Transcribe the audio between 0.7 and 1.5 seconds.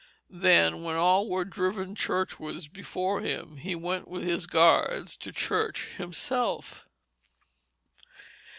when all were